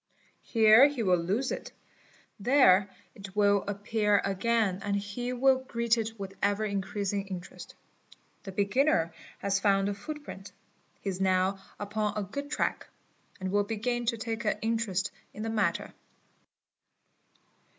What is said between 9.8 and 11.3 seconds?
a footprint; he is